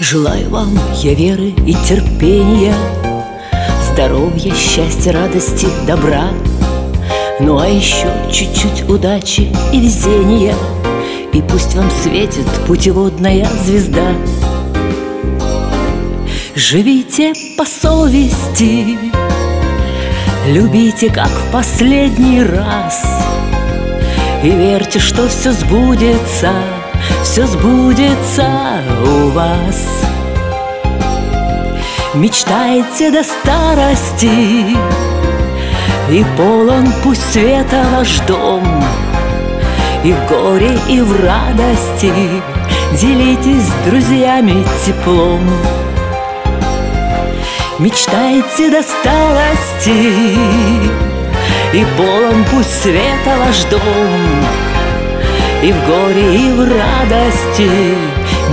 Желаю 0.00 0.48
вам 0.50 0.78
я 1.02 1.12
веры 1.12 1.52
и 1.66 1.74
терпения 1.74 2.74
Здоровья, 3.82 4.54
счастья, 4.54 5.10
радости, 5.12 5.66
добра. 5.88 6.28
Ну 7.40 7.58
а 7.58 7.66
еще 7.66 8.06
чуть-чуть 8.30 8.88
удачи 8.88 9.52
и 9.72 9.80
везения 9.80 10.54
И 11.32 11.42
пусть 11.42 11.74
вам 11.74 11.90
светит 11.90 12.46
путеводная 12.68 13.44
звезда. 13.64 14.12
Живите 16.54 17.32
по 17.56 17.64
совести 17.64 18.96
Любите, 20.46 21.10
как 21.10 21.28
в 21.28 21.50
последний 21.50 22.44
раз 22.44 23.04
И 24.44 24.48
верьте, 24.48 25.00
что 25.00 25.28
все 25.28 25.50
сбудется 25.50 26.52
Все 27.22 27.46
сбудется 27.46 28.82
у 29.04 29.28
вас. 29.30 30.04
Мечтайте 32.14 33.10
до 33.10 33.22
старости 33.22 34.76
И 36.10 36.26
полон 36.36 36.86
пусть 37.04 37.32
света 37.32 37.84
ваш 37.92 38.18
дом 38.20 38.64
И 40.02 40.12
в 40.12 40.26
горе, 40.26 40.76
и 40.88 41.00
в 41.00 41.24
радости. 41.24 42.12
Делитесь 42.94 43.68
с 43.68 43.88
друзьями 43.88 44.64
теплом. 44.84 45.48
Мечтайте 47.78 48.70
до 48.70 48.82
старости 48.82 50.36
И 51.72 51.86
полон 51.96 52.44
пусть 52.50 52.82
света 52.82 53.36
ваш 53.44 53.62
дом 53.70 54.67
И 55.62 55.72
в 55.72 55.86
горе, 55.86 56.34
и 56.34 56.52
в 56.52 56.60
радости 56.60 57.68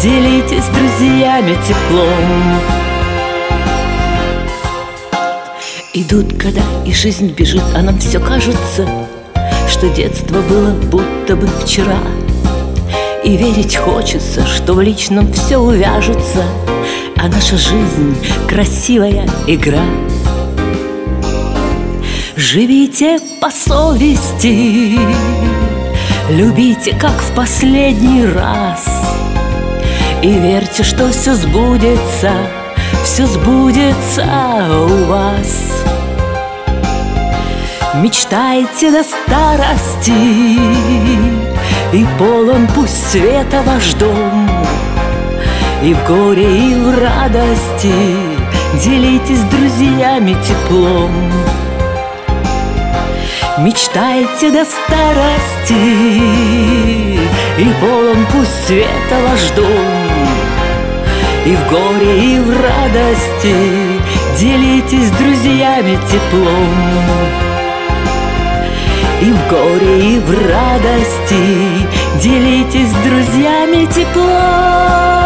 Делитесь 0.00 0.64
с 0.64 0.68
друзьями 0.68 1.56
теплом. 1.66 2.60
Идут 5.94 6.32
года, 6.32 6.62
и 6.86 6.92
жизнь 6.92 7.32
бежит, 7.32 7.62
а 7.74 7.82
нам 7.82 7.98
все 7.98 8.18
кажется 8.18 8.88
Что 9.68 9.88
детство 9.90 10.40
было 10.42 10.70
будто 10.70 11.36
бы 11.36 11.46
вчера. 11.64 11.98
И 13.24 13.36
верить 13.36 13.76
хочется, 13.76 14.46
что 14.46 14.74
в 14.74 14.80
личном 14.80 15.32
все 15.32 15.58
увяжется 15.58 16.44
а 17.22 17.28
наша 17.28 17.56
жизнь— 17.56 18.16
красивая 18.48 19.28
игра. 19.46 19.84
Живите 22.34 23.20
по 23.40 23.48
совести 23.48 24.98
Любите, 26.30 26.94
как 26.94 27.12
в 27.12 27.34
последний 27.34 28.24
раз. 28.24 28.86
И 30.22 30.38
верьте, 30.38 30.84
что 30.84 31.10
все 31.10 31.34
сбудется 31.34 32.30
Все 33.02 33.26
сбудется 33.26 34.24
у 34.70 35.04
вас. 35.06 35.84
Мечтайте 37.96 38.90
до 38.90 39.02
старости 39.02 40.12
И 41.92 42.06
полон 42.18 42.68
пусть 42.74 43.10
света 43.10 43.62
ваш 43.66 43.94
дом. 43.94 44.48
И 45.82 45.92
в 45.92 46.06
горе, 46.06 46.70
и 46.70 46.74
в 46.74 46.98
радости 46.98 47.92
Делитесь 48.80 49.40
с 49.40 49.44
друзьями 49.44 50.36
теплом 50.44 51.10
Мечтайте 53.58 54.50
до 54.50 54.64
старости 54.64 55.74
И 57.58 57.72
полон 57.82 58.26
пусть 58.32 58.66
света 58.66 59.16
ваш 59.28 59.50
дом 59.50 59.68
И 61.44 61.54
в 61.54 61.68
горе, 61.68 62.34
и 62.34 62.38
в 62.38 62.48
радости 62.48 63.54
Делитесь 64.38 65.08
с 65.08 65.10
друзьями 65.10 65.98
теплом. 66.10 66.74
И 69.20 69.30
в 69.30 69.48
горе, 69.50 70.14
и 70.14 70.18
в 70.18 70.30
радости 70.30 71.86
Делитесь 72.22 72.88
с 72.88 72.94
друзьями 73.04 73.84
теплом 73.84 75.21